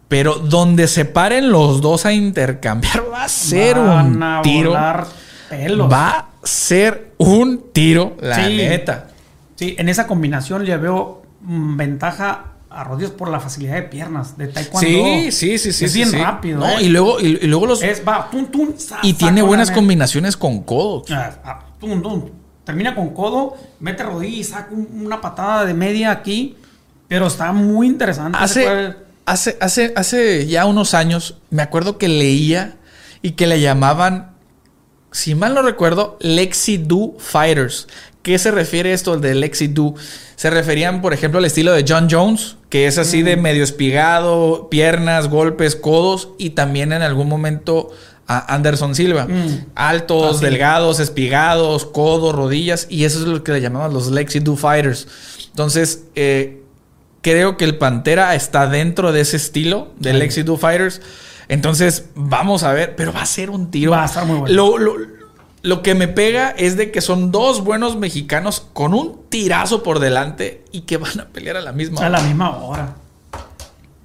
Pero 0.09 0.35
donde 0.35 0.87
se 0.87 1.07
paren 1.07 1.50
los 1.50 1.81
dos 1.81 2.04
a 2.07 2.12
intercambiar 2.12 3.04
va 3.11 3.25
a 3.25 3.28
ser 3.28 3.76
Van 3.78 4.16
un 4.16 4.23
a 4.23 4.43
tiro. 4.43 4.71
volar 4.71 5.07
pelos. 5.49 5.90
Va 5.90 6.11
a 6.11 6.26
ser 6.44 7.12
un 7.18 7.66
tiro, 7.72 8.16
la 8.20 8.44
Sí. 8.46 8.56
neta. 8.56 9.08
Sí, 9.56 9.74
en 9.78 9.88
esa 9.88 10.06
combinación 10.06 10.64
le 10.64 10.76
veo 10.76 11.22
mm, 11.42 11.76
ventaja 11.76 12.46
a 12.70 12.82
Rodríguez 12.84 13.14
por 13.14 13.28
la 13.28 13.38
facilidad 13.38 13.74
de 13.74 13.82
piernas 13.82 14.36
de 14.36 14.48
taekwondo. 14.48 14.80
Sí, 14.88 15.30
sí, 15.30 15.58
sí, 15.58 15.72
sí. 15.72 15.84
Es 15.84 15.92
sí, 15.92 15.98
bien 15.98 16.10
sí. 16.10 16.16
rápido. 16.18 16.58
No, 16.58 16.68
¿eh? 16.78 16.82
y 16.82 16.88
luego, 16.88 17.20
y, 17.20 17.38
y 17.42 17.46
luego 17.46 17.66
los. 17.66 17.82
Es, 17.82 18.02
va, 18.06 18.28
tum, 18.30 18.46
tum, 18.46 18.72
sa- 18.76 18.98
y 19.02 19.12
tiene 19.12 19.42
buenas 19.42 19.70
combinaciones 19.70 20.36
con 20.36 20.62
codos. 20.62 21.08
Ah, 21.10 21.32
ah, 21.44 21.64
tum, 21.78 22.02
tum. 22.02 22.30
Termina 22.64 22.94
con 22.94 23.10
codo, 23.10 23.56
mete 23.78 24.02
rodilla 24.02 24.36
y 24.38 24.42
saca 24.44 24.68
un- 24.72 25.02
una 25.06 25.20
patada 25.20 25.64
de 25.66 25.74
media 25.74 26.10
aquí. 26.10 26.56
Pero 27.06 27.26
está 27.28 27.52
muy 27.52 27.86
interesante. 27.86 28.38
Hace, 28.40 28.94
hace, 29.26 29.56
hace, 29.60 29.92
hace 29.94 30.46
ya 30.46 30.64
unos 30.66 30.94
años, 30.94 31.36
me 31.50 31.62
acuerdo 31.62 31.98
que 31.98 32.08
leía 32.08 32.76
y 33.22 33.32
que 33.32 33.46
le 33.46 33.60
llamaban, 33.60 34.32
si 35.14 35.37
mal 35.37 35.54
no 35.54 35.62
recuerdo, 35.62 36.16
Lexi 36.18 36.76
Do 36.76 37.14
Fighters. 37.18 37.87
¿Qué 38.23 38.37
se 38.37 38.50
refiere 38.50 38.92
esto 38.92 39.16
de 39.16 39.37
Lexi 39.37 39.68
Do? 39.68 39.94
Se 40.35 40.50
referían, 40.50 41.00
por 41.00 41.14
ejemplo, 41.14 41.38
al 41.38 41.44
estilo 41.44 41.73
de 41.73 41.85
John 41.88 42.09
Jones, 42.11 42.56
que 42.68 42.88
es 42.88 42.99
así 42.99 43.23
de 43.23 43.37
medio 43.37 43.62
espigado, 43.62 44.68
piernas, 44.68 45.28
golpes, 45.28 45.76
codos, 45.76 46.30
y 46.37 46.50
también 46.50 46.92
en 46.92 47.02
algún 47.02 47.28
momento 47.28 47.92
a 48.26 48.52
Anderson 48.52 48.97
Silva. 48.97 49.26
Mm. 49.26 49.66
Altos, 49.76 50.38
Así. 50.38 50.47
delgados, 50.47 50.99
espigados, 50.99 51.85
codos, 51.85 52.35
rodillas, 52.35 52.88
y 52.90 53.04
eso 53.04 53.21
es 53.21 53.26
lo 53.26 53.44
que 53.44 53.52
le 53.52 53.61
llamaban 53.61 53.94
los 53.94 54.09
Lexi 54.09 54.40
Do 54.40 54.56
Fighters. 54.56 55.06
Entonces, 55.50 56.02
eh, 56.16 56.61
creo 57.23 57.56
que 57.56 57.64
el 57.64 57.78
Pantera 57.78 58.35
está 58.35 58.66
dentro 58.66 59.12
de 59.12 59.21
ese 59.21 59.37
estilo 59.37 59.92
de. 60.00 60.12
Lexi 60.12 60.42
Do 60.42 60.56
Fighters. 60.56 61.00
Entonces, 61.48 62.06
vamos 62.14 62.62
a 62.62 62.72
ver, 62.72 62.96
pero 62.96 63.12
va 63.12 63.22
a 63.22 63.26
ser 63.26 63.50
un 63.50 63.70
tiro. 63.70 63.90
Va 63.92 64.02
a 64.02 64.06
estar 64.06 64.24
muy 64.26 64.36
bueno. 64.38 64.54
Lo, 64.54 64.78
lo- 64.78 65.14
lo 65.62 65.82
que 65.82 65.94
me 65.94 66.08
pega 66.08 66.50
es 66.50 66.76
de 66.76 66.90
que 66.90 67.00
son 67.00 67.32
dos 67.32 67.64
buenos 67.64 67.96
mexicanos 67.96 68.66
con 68.74 68.92
un 68.92 69.22
tirazo 69.30 69.82
por 69.82 69.98
delante 69.98 70.62
y 70.72 70.82
que 70.82 70.98
van 70.98 71.20
a 71.20 71.28
pelear 71.28 71.56
a 71.56 71.62
la 71.62 71.72
misma 71.72 71.96
a 71.98 72.00
hora. 72.00 72.08
la 72.10 72.20
misma 72.20 72.56
hora. 72.58 72.94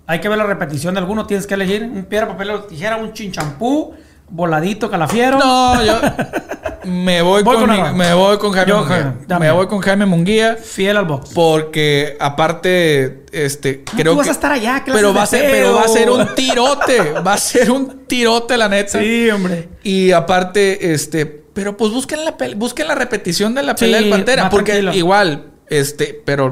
Hay 0.08 0.22
que 0.22 0.30
ver 0.30 0.38
la 0.38 0.46
repetición 0.46 0.94
de 0.96 1.02
alguno. 1.02 1.26
Tienes 1.28 1.46
que 1.46 1.54
elegir 1.56 1.84
un 1.84 2.06
piedra, 2.06 2.28
papel 2.30 2.50
o 2.52 2.64
tijera, 2.64 2.96
un 2.98 3.12
chinchampú, 3.14 3.94
voladito, 4.30 4.90
calafiero. 4.90 5.38
No, 5.40 5.84
yo 5.84 6.00
me 6.86 7.22
voy, 7.22 7.44
Voy 7.44 7.58
con, 7.58 7.98
me 7.98 8.14
voy 8.14 8.38
con 8.38 8.52
Jaime 8.52 8.70
Yo, 8.70 8.80
Munguía. 8.80 9.14
Jaime, 9.28 9.46
Me 9.46 9.52
voy 9.52 9.68
con 9.68 9.80
Jaime 9.80 10.06
Munguía 10.06 10.56
Fiel 10.56 10.98
al 10.98 11.06
box. 11.06 11.32
porque 11.34 12.16
aparte 12.20 13.26
este 13.32 13.84
Ah, 13.88 13.92
creo 13.96 14.14
tú 14.14 14.18
vas 14.18 14.26
que 14.28 14.32
a 14.32 14.34
estar 14.34 14.52
allá, 14.52 14.84
¿qué 14.84 14.92
pero 14.92 15.14
va 15.14 15.24
a 15.24 15.26
ser 15.28 15.52
pero 15.52 15.76
va 15.76 15.82
a 15.84 15.88
ser 15.88 16.10
un 16.10 16.34
tirote, 16.36 17.12
va 17.28 17.34
a 17.34 17.38
ser 17.38 17.70
un 17.72 18.06
tirote 18.08 18.58
la 18.58 18.70
neta. 18.70 19.00
Sí, 19.00 19.30
hombre. 19.30 19.70
Y 19.84 20.12
aparte, 20.12 20.94
este, 20.94 21.26
pero 21.26 21.76
pues 21.78 21.92
busquen 21.92 22.24
la, 22.26 22.36
busquen 22.56 22.88
la 22.88 22.96
repetición 22.96 23.54
de 23.54 23.64
la 23.64 23.74
Sí, 23.78 23.86
pelea 23.86 24.02
del 24.02 24.10
Pantera. 24.10 24.50
Porque 24.50 24.72
tranquilo. 24.74 24.94
igual, 24.96 25.46
este, 25.70 26.20
pero 26.26 26.50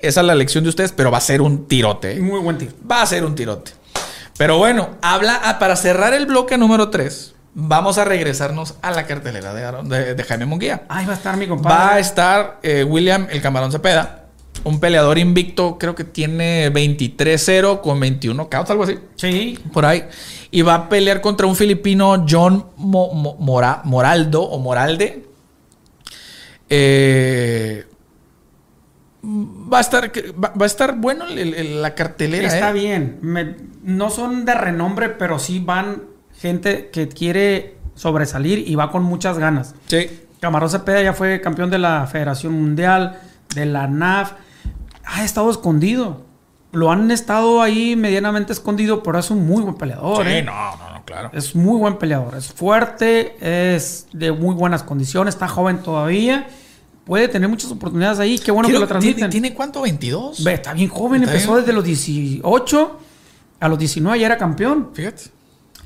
esa 0.00 0.20
es 0.20 0.26
la 0.26 0.34
lección 0.34 0.64
de 0.64 0.70
ustedes, 0.70 0.92
pero 0.92 1.10
va 1.10 1.18
a 1.18 1.20
ser 1.20 1.42
un 1.42 1.66
tirote. 1.68 2.12
¿eh? 2.16 2.20
Muy 2.20 2.40
buen 2.40 2.58
tiro. 2.58 2.72
Va 2.90 3.02
a 3.02 3.06
ser 3.06 3.24
un 3.24 3.34
tirote. 3.34 3.72
Pero 4.38 4.58
bueno, 4.58 4.90
habla, 5.02 5.40
ah, 5.44 5.58
para 5.58 5.76
cerrar 5.76 6.12
el 6.14 6.26
bloque 6.26 6.58
número 6.58 6.90
3, 6.90 7.34
vamos 7.54 7.96
a 7.98 8.04
regresarnos 8.04 8.74
a 8.82 8.90
la 8.90 9.06
cartelera 9.06 9.54
de, 9.54 9.64
Aaron- 9.64 9.88
de, 9.88 10.14
de 10.14 10.24
Jaime 10.24 10.44
Munguía. 10.46 10.84
Ahí 10.88 11.06
va 11.06 11.12
a 11.12 11.16
estar 11.16 11.36
mi 11.36 11.46
Va 11.46 11.52
a 11.54 11.56
compadre. 11.56 12.00
estar 12.00 12.58
eh, 12.62 12.84
William 12.84 13.26
el 13.30 13.40
Camarón 13.40 13.72
Cepeda. 13.72 14.22
Un 14.64 14.80
peleador 14.80 15.18
invicto, 15.18 15.78
creo 15.78 15.94
que 15.94 16.02
tiene 16.04 16.70
23-0 16.72 17.80
con 17.82 18.00
21 18.00 18.48
counts, 18.50 18.70
algo 18.70 18.84
así 18.84 18.98
Sí. 19.16 19.58
por 19.72 19.84
ahí. 19.86 20.04
Y 20.50 20.62
va 20.62 20.74
a 20.74 20.88
pelear 20.88 21.20
contra 21.20 21.46
un 21.46 21.54
filipino, 21.56 22.24
John 22.28 22.66
Mo- 22.76 23.12
Mo- 23.12 23.36
Mora- 23.38 23.82
Moraldo 23.84 24.42
o 24.42 24.58
Moralde. 24.58 25.24
Eh, 26.68 27.84
va 29.24 29.78
a 29.78 29.80
estar, 29.80 30.10
va, 30.42 30.52
va 30.60 30.64
a 30.64 30.66
estar 30.66 30.96
bueno 30.96 31.26
el- 31.28 31.54
el- 31.54 31.82
la 31.82 31.94
cartelera. 31.94 32.48
Está 32.48 32.70
¿eh? 32.70 32.74
bien. 32.74 33.18
Me- 33.22 33.56
no 33.86 34.10
son 34.10 34.44
de 34.44 34.54
renombre, 34.54 35.08
pero 35.10 35.38
sí 35.38 35.60
van 35.60 36.02
gente 36.38 36.90
que 36.92 37.08
quiere 37.08 37.76
sobresalir 37.94 38.68
y 38.68 38.74
va 38.74 38.90
con 38.90 39.04
muchas 39.04 39.38
ganas. 39.38 39.74
Sí. 39.86 40.10
Camarón 40.40 40.68
Cepeda 40.68 41.02
ya 41.02 41.12
fue 41.12 41.40
campeón 41.40 41.70
de 41.70 41.78
la 41.78 42.06
Federación 42.06 42.52
Mundial, 42.52 43.20
de 43.54 43.64
la 43.64 43.86
NAF. 43.86 44.32
Ha 45.04 45.24
estado 45.24 45.50
escondido. 45.50 46.26
Lo 46.72 46.90
han 46.90 47.10
estado 47.12 47.62
ahí 47.62 47.94
medianamente 47.94 48.52
escondido, 48.52 49.04
pero 49.04 49.20
es 49.20 49.30
un 49.30 49.46
muy 49.46 49.62
buen 49.62 49.76
peleador. 49.76 50.26
Sí, 50.26 50.32
¿eh? 50.32 50.42
no, 50.42 50.76
no, 50.76 50.92
no, 50.92 51.04
claro. 51.04 51.30
Es 51.32 51.54
muy 51.54 51.78
buen 51.78 51.96
peleador. 51.96 52.34
Es 52.34 52.52
fuerte, 52.52 53.36
es 53.40 54.08
de 54.12 54.32
muy 54.32 54.54
buenas 54.56 54.82
condiciones, 54.82 55.34
está 55.36 55.46
joven 55.46 55.78
todavía. 55.78 56.48
Puede 57.04 57.28
tener 57.28 57.48
muchas 57.48 57.70
oportunidades 57.70 58.18
ahí. 58.18 58.40
Qué 58.40 58.50
bueno 58.50 58.68
que 58.68 58.80
lo 58.80 58.88
transmiten. 58.88 59.30
¿Tiene, 59.30 59.30
tiene 59.30 59.54
cuánto? 59.54 59.84
¿22? 59.86 60.42
Ve, 60.42 60.54
está 60.54 60.74
bien 60.74 60.88
joven, 60.88 61.22
Está 61.22 61.34
empezó 61.34 61.52
bien. 61.52 61.60
desde 61.64 61.72
los 61.72 61.84
18 61.84 63.05
a 63.60 63.68
los 63.68 63.78
19 63.78 64.18
ya 64.18 64.26
era 64.26 64.36
campeón. 64.38 64.90
Fíjate. 64.94 65.24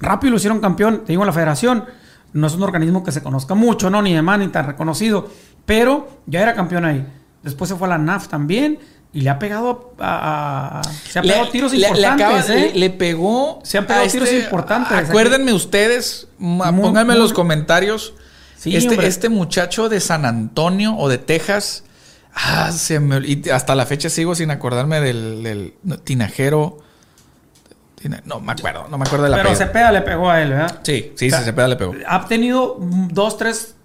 Rápido 0.00 0.31
lo 0.33 0.37
hicieron 0.39 0.61
campeón, 0.61 1.03
te 1.05 1.12
digo, 1.12 1.25
la 1.25 1.33
federación. 1.33 1.85
No 2.33 2.47
es 2.47 2.55
un 2.55 2.62
organismo 2.62 3.03
que 3.05 3.12
se 3.12 3.23
conozca 3.23 3.55
mucho, 3.55 3.91
¿no? 3.91 4.00
Ni 4.03 4.15
demás, 4.15 4.39
ni 4.39 4.49
tan 4.49 4.67
reconocido. 4.67 5.29
Pero 5.67 6.09
ya 6.27 6.41
era 6.43 6.55
campeón 6.55 6.85
ahí. 6.85 7.07
Después 7.43 7.69
se 7.69 7.77
fue 7.77 7.87
a 7.89 7.91
la 7.91 7.99
NAF 7.99 8.29
también. 8.29 8.79
Y 9.12 9.23
le 9.23 9.31
ha 9.31 9.39
pegado 9.41 9.95
a... 9.99 10.79
a- 10.79 10.83
se 10.85 11.19
ha 11.19 11.23
pegado 11.23 11.49
tiros 11.49 11.73
le- 11.73 11.79
le 11.81 11.89
importantes, 11.89 12.27
acaba- 12.45 12.55
¿eh? 12.55 12.71
le- 12.75 12.79
le 12.79 12.91
pegó. 12.91 13.59
Se 13.65 13.77
han 13.79 13.87
pegado 13.87 14.07
a 14.07 14.09
tiros 14.09 14.33
importantes. 14.33 14.93
Acuérdenme 15.09 15.53
ustedes, 15.53 16.29
Muy- 16.39 16.81
pónganme 16.81 17.15
en 17.15 17.19
los 17.19 17.33
comentarios. 17.33 18.15
Sí, 18.57 18.77
este, 18.77 19.07
este 19.07 19.29
muchacho 19.29 19.89
de 19.89 20.00
San 20.00 20.25
Antonio 20.25 20.95
o 20.97 21.09
de 21.09 21.19
Texas. 21.19 21.83
Ah, 22.35 22.71
se 22.71 23.00
me, 23.00 23.19
y 23.27 23.43
hasta 23.53 23.75
la 23.75 23.85
fecha 23.87 24.09
sigo 24.11 24.35
sin 24.37 24.50
acordarme 24.53 25.00
del, 25.00 25.75
tinajero. 26.05 26.79
No 28.25 28.40
me 28.40 28.52
acuerdo, 28.52 28.87
no 28.88 28.97
me 28.99 29.04
acuerdo 29.04 29.25
de 29.25 29.30
la 29.30 29.37
Pero 29.37 29.54
Cepeda 29.54 29.92
le 29.92 30.00
pegó 30.02 30.30
a 30.30 30.40
él, 30.40 30.50
¿verdad? 30.50 30.80
Sí, 30.83 31.12
sí, 31.16 31.26
O 31.26 31.30
sea, 31.30 31.40
Cepeda 31.40 31.69
le 31.69 31.76
pegó. 31.76 31.92
Ha 32.07 32.26
tenido 32.26 32.76
dos, 32.80 33.37
tres 33.37 33.76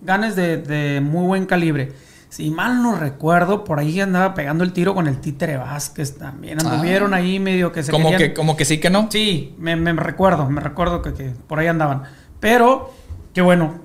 ganes 0.00 0.36
de, 0.36 0.56
de 0.56 1.00
muy 1.00 1.26
buen 1.26 1.44
calibre. 1.46 1.92
Si 2.30 2.50
mal 2.50 2.82
no 2.82 2.94
recuerdo, 2.96 3.62
por 3.62 3.78
ahí 3.78 4.00
andaba 4.00 4.32
pegando 4.32 4.64
el 4.64 4.72
tiro 4.72 4.94
con 4.94 5.06
el 5.06 5.18
Títere 5.20 5.58
Vázquez 5.58 6.16
también. 6.16 6.58
Anduvieron 6.66 7.12
Ah. 7.12 7.18
ahí 7.18 7.38
medio 7.38 7.72
que 7.72 7.82
se 7.82 7.92
Como 7.92 8.10
querían- 8.10 8.30
que, 8.30 8.34
como 8.34 8.56
que 8.56 8.64
sí 8.64 8.78
que 8.80 8.88
no. 8.88 9.08
Sí, 9.10 9.54
me, 9.58 9.76
me 9.76 9.92
recuerdo, 9.92 10.48
me 10.48 10.62
recuerdo 10.62 11.02
que, 11.02 11.12
que 11.12 11.32
por 11.46 11.58
ahí 11.58 11.66
andaban. 11.66 12.04
Pero, 12.40 12.90
qué 13.34 13.42
bueno, 13.42 13.80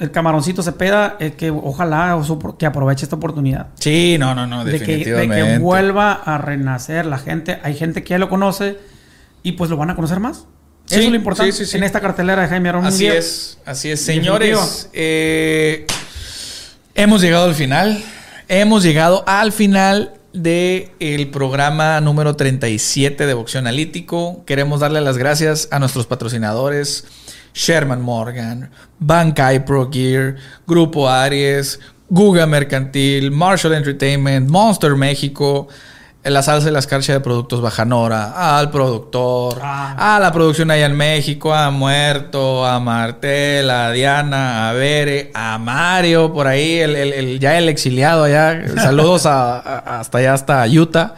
el 0.00 0.10
camaroncito 0.10 0.64
Cepeda, 0.64 1.14
eh, 1.20 1.34
que 1.34 1.52
ojalá 1.52 2.18
que 2.58 2.66
aproveche 2.66 3.04
esta 3.04 3.14
oportunidad. 3.14 3.68
Sí, 3.76 4.16
no, 4.18 4.34
no, 4.34 4.48
no, 4.48 4.64
De 4.64 4.72
que, 4.72 4.78
de 4.80 4.86
definitivamente. 5.04 5.52
que 5.54 5.58
vuelva 5.60 6.12
a 6.12 6.38
renacer 6.38 7.06
la 7.06 7.18
gente. 7.18 7.60
Hay 7.62 7.74
gente 7.76 8.02
que 8.02 8.10
ya 8.10 8.18
lo 8.18 8.28
conoce 8.28 8.78
y 9.42 9.52
pues 9.52 9.70
lo 9.70 9.76
van 9.76 9.90
a 9.90 9.94
conocer 9.94 10.20
más. 10.20 10.46
Sí, 10.86 10.96
Eso 10.96 11.04
es 11.04 11.10
lo 11.10 11.16
importante 11.16 11.52
sí, 11.52 11.64
sí, 11.64 11.70
sí. 11.70 11.76
en 11.76 11.84
esta 11.84 12.00
cartelera 12.00 12.42
de 12.42 12.48
Jaime 12.48 12.68
Arón 12.68 12.84
Así 12.84 13.06
es, 13.06 13.58
así 13.64 13.90
es. 13.90 14.00
Señores, 14.00 14.88
eh, 14.92 15.86
hemos 16.94 17.20
llegado 17.22 17.44
al 17.44 17.54
final. 17.54 18.02
Hemos 18.48 18.82
llegado 18.82 19.24
al 19.26 19.52
final 19.52 20.14
del 20.32 21.28
programa 21.30 22.00
número 22.00 22.36
37 22.36 23.26
de 23.26 23.34
Boxeo 23.34 23.60
Analítico. 23.60 24.44
Queremos 24.44 24.80
darle 24.80 25.00
las 25.00 25.18
gracias 25.18 25.68
a 25.70 25.78
nuestros 25.78 26.06
patrocinadores. 26.06 27.04
Sherman 27.54 28.00
Morgan, 28.00 28.70
Bankai 28.98 29.64
Pro 29.64 29.90
Gear, 29.90 30.36
Grupo 30.66 31.08
Aries, 31.08 31.78
Guga 32.08 32.46
Mercantil, 32.46 33.30
Marshall 33.30 33.74
Entertainment, 33.74 34.48
Monster 34.48 34.96
México, 34.96 35.68
la 36.24 36.42
salsa 36.42 36.68
y 36.68 36.72
la 36.72 36.78
escarcha 36.78 37.12
de 37.12 37.20
productos 37.20 37.60
Bajanora, 37.60 38.56
al 38.58 38.70
productor, 38.70 39.58
Ah. 39.60 40.16
a 40.16 40.20
la 40.20 40.30
producción 40.32 40.70
allá 40.70 40.86
en 40.86 40.96
México, 40.96 41.52
a 41.52 41.70
Muerto, 41.70 42.64
a 42.64 42.78
Martel, 42.78 43.68
a 43.70 43.90
Diana, 43.90 44.68
a 44.68 44.72
Bere, 44.72 45.30
a 45.34 45.58
Mario, 45.58 46.32
por 46.32 46.46
ahí, 46.46 46.78
el, 46.78 46.94
el- 46.94 47.12
el- 47.12 47.40
ya 47.40 47.58
el 47.58 47.68
exiliado 47.68 48.24
allá. 48.24 48.62
Saludos 48.76 49.26
a- 49.26 49.58
a- 49.58 50.00
hasta 50.00 50.18
allá, 50.18 50.34
hasta 50.34 50.64
Utah. 50.66 51.14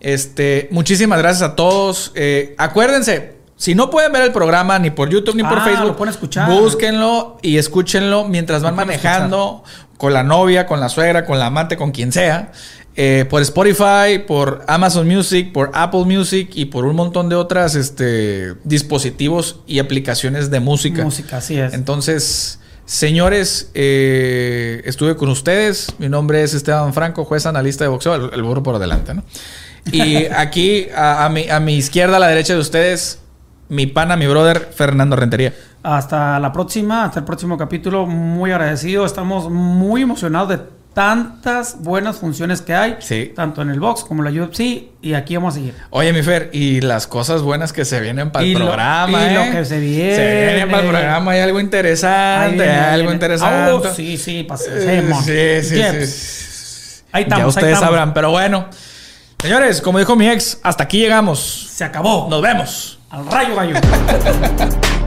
Este, 0.00 0.68
muchísimas 0.72 1.18
gracias 1.18 1.48
a 1.50 1.54
todos. 1.56 2.12
Eh, 2.14 2.54
acuérdense, 2.58 3.38
Si 3.60 3.74
no 3.74 3.90
pueden 3.90 4.10
ver 4.10 4.22
el 4.22 4.32
programa 4.32 4.78
ni 4.78 4.88
por 4.90 5.10
YouTube 5.10 5.36
ni 5.36 5.42
por 5.42 5.58
Ah, 5.58 5.64
Facebook, 5.64 5.88
lo 5.88 5.96
pueden 5.98 6.14
escuchar. 6.14 6.48
búsquenlo 6.50 7.36
y 7.42 7.58
escúchenlo 7.58 8.24
mientras 8.24 8.62
van 8.62 8.74
manejando 8.74 9.62
con 9.98 10.14
la 10.14 10.22
novia, 10.22 10.66
con 10.66 10.80
la 10.80 10.88
suegra, 10.88 11.26
con 11.26 11.38
la 11.38 11.44
amante, 11.44 11.76
con 11.76 11.90
quien 11.90 12.10
sea. 12.10 12.52
Eh, 12.96 13.24
por 13.30 13.40
Spotify, 13.42 14.18
por 14.26 14.64
Amazon 14.66 15.06
Music, 15.06 15.52
por 15.52 15.70
Apple 15.74 16.04
Music 16.04 16.50
y 16.54 16.66
por 16.66 16.84
un 16.84 16.96
montón 16.96 17.28
de 17.28 17.36
otras 17.36 17.76
este, 17.76 18.54
dispositivos 18.64 19.60
y 19.66 19.78
aplicaciones 19.78 20.50
de 20.50 20.60
música. 20.60 21.04
Música, 21.04 21.36
así 21.36 21.58
es. 21.58 21.72
Entonces, 21.72 22.58
señores, 22.86 23.70
eh, 23.74 24.82
estuve 24.84 25.16
con 25.16 25.28
ustedes. 25.28 25.94
Mi 25.98 26.08
nombre 26.08 26.42
es 26.42 26.52
Esteban 26.52 26.92
Franco, 26.92 27.24
juez 27.24 27.46
analista 27.46 27.84
de 27.84 27.88
boxeo, 27.88 28.14
el, 28.16 28.30
el 28.34 28.42
burro 28.42 28.62
por 28.62 28.78
delante, 28.80 29.14
¿no? 29.14 29.22
Y 29.92 30.24
aquí, 30.36 30.88
a, 30.94 31.24
a 31.24 31.28
mi, 31.28 31.48
a 31.48 31.60
mi 31.60 31.76
izquierda, 31.76 32.16
a 32.16 32.20
la 32.20 32.28
derecha 32.28 32.54
de 32.54 32.60
ustedes, 32.60 33.20
mi 33.68 33.86
pana, 33.86 34.16
mi 34.16 34.26
brother, 34.26 34.68
Fernando 34.74 35.14
Rentería. 35.14 35.54
Hasta 35.84 36.40
la 36.40 36.52
próxima, 36.52 37.04
hasta 37.04 37.20
el 37.20 37.24
próximo 37.24 37.56
capítulo. 37.56 38.04
Muy 38.04 38.50
agradecido. 38.50 39.06
Estamos 39.06 39.48
muy 39.48 40.02
emocionados 40.02 40.48
de 40.48 40.79
tantas 40.94 41.80
buenas 41.82 42.16
funciones 42.18 42.60
que 42.62 42.74
hay. 42.74 42.96
Sí. 43.00 43.32
Tanto 43.34 43.62
en 43.62 43.70
el 43.70 43.80
box 43.80 44.04
como 44.04 44.24
en 44.26 44.34
la 44.34 44.42
UFC. 44.44 44.60
Y 45.02 45.14
aquí 45.14 45.36
vamos 45.36 45.54
a 45.54 45.56
seguir. 45.58 45.74
Oye, 45.90 46.12
mi 46.12 46.22
Fer, 46.22 46.50
y 46.52 46.80
las 46.80 47.06
cosas 47.06 47.42
buenas 47.42 47.72
que 47.72 47.84
se 47.84 48.00
vienen 48.00 48.30
para 48.30 48.44
el 48.44 48.52
lo- 48.54 48.66
programa, 48.66 49.30
y 49.30 49.34
lo 49.34 49.40
¿eh? 49.42 49.50
que 49.52 49.64
se 49.64 49.78
viene. 49.80 50.14
Se 50.16 50.46
viene 50.54 50.66
para 50.66 50.82
el 50.82 50.88
programa, 50.90 51.32
hay 51.32 51.40
algo 51.40 51.60
interesante, 51.60 52.56
viene, 52.56 52.70
ahí 52.70 53.00
algo 53.00 53.12
interesante. 53.12 53.70
Oh, 53.72 53.94
sí, 53.94 54.16
sí, 54.18 54.46
pas- 54.48 54.60
Eh, 54.68 55.62
sí, 55.62 55.68
sí, 55.68 56.06
sí. 56.06 57.02
Ahí 57.12 57.22
estamos, 57.24 57.44
ya 57.44 57.48
ustedes 57.60 57.78
sabrán, 57.78 58.12
pero 58.14 58.30
bueno. 58.30 58.66
Señores, 59.40 59.80
como 59.80 59.98
dijo 59.98 60.16
mi 60.16 60.28
ex, 60.28 60.58
hasta 60.62 60.84
aquí 60.84 60.98
llegamos. 60.98 61.68
Se 61.72 61.82
acabó. 61.84 62.28
Nos 62.28 62.42
vemos. 62.42 62.98
Al 63.10 63.26
rayo 63.26 63.54
gallo. 63.56 63.74